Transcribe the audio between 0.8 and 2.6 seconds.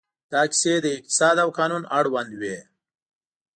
د اقتصاد او قانون اړوند وې.